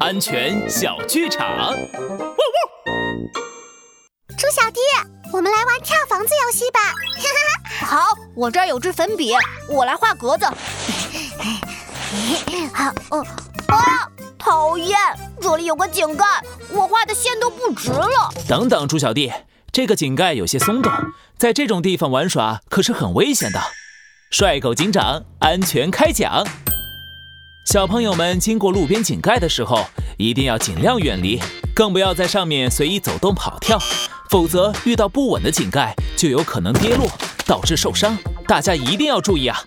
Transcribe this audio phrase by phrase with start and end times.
[0.00, 1.74] 安全小剧场。
[4.38, 4.80] 猪小弟，
[5.32, 6.80] 我们来玩跳房子游戏吧！
[7.86, 9.34] 好，我这儿有支粉笔，
[9.68, 10.44] 我来画格子。
[12.72, 13.26] 好，哦，
[13.68, 14.08] 啊，
[14.38, 14.96] 讨厌，
[15.40, 16.24] 这里有个井盖，
[16.70, 18.32] 我画的线都不直了。
[18.48, 19.32] 等等，猪小弟，
[19.72, 20.92] 这个井盖有些松动，
[21.36, 23.60] 在这种地方玩耍可是很危险的。
[24.30, 26.46] 帅狗警长，安全开讲。
[27.66, 29.84] 小朋友们经过路边井盖的时候，
[30.18, 31.40] 一定要尽量远离，
[31.74, 33.76] 更不要在上面随意走动跑跳，
[34.30, 37.08] 否则遇到不稳的井盖就有可能跌落，
[37.44, 38.16] 导致受伤。
[38.46, 39.58] 大家一定要注意啊！